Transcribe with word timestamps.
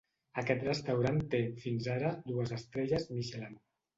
Aquest 0.41 0.63
restaurant 0.67 1.19
té, 1.33 1.41
fins 1.65 1.91
ara, 1.97 2.13
dues 2.31 2.57
estrelles 2.59 3.09
Michelin. 3.19 3.63